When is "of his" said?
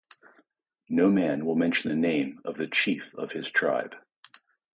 3.13-3.47